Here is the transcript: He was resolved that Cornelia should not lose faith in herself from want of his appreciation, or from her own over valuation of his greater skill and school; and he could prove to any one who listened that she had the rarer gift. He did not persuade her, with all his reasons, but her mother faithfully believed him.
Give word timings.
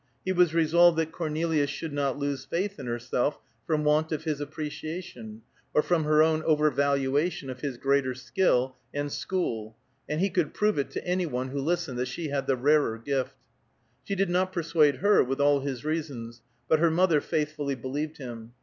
He 0.25 0.31
was 0.31 0.55
resolved 0.55 0.97
that 0.97 1.11
Cornelia 1.11 1.67
should 1.67 1.93
not 1.93 2.17
lose 2.17 2.43
faith 2.43 2.79
in 2.79 2.87
herself 2.87 3.37
from 3.67 3.83
want 3.83 4.11
of 4.11 4.23
his 4.23 4.41
appreciation, 4.41 5.43
or 5.75 5.83
from 5.83 6.05
her 6.05 6.23
own 6.23 6.41
over 6.41 6.71
valuation 6.71 7.51
of 7.51 7.59
his 7.61 7.77
greater 7.77 8.15
skill 8.15 8.75
and 8.95 9.11
school; 9.11 9.77
and 10.09 10.19
he 10.19 10.31
could 10.31 10.55
prove 10.55 10.89
to 10.89 11.05
any 11.05 11.27
one 11.27 11.49
who 11.49 11.59
listened 11.59 11.99
that 11.99 12.07
she 12.07 12.29
had 12.29 12.47
the 12.47 12.55
rarer 12.57 12.97
gift. 12.97 13.35
He 14.03 14.15
did 14.15 14.31
not 14.31 14.51
persuade 14.51 14.95
her, 15.05 15.23
with 15.23 15.39
all 15.39 15.59
his 15.59 15.85
reasons, 15.85 16.41
but 16.67 16.79
her 16.79 16.89
mother 16.89 17.21
faithfully 17.21 17.75
believed 17.75 18.17
him. 18.17 18.53